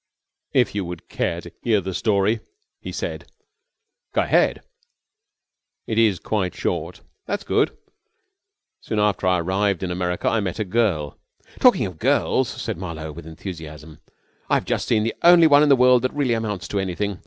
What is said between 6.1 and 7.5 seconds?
quite short." "That's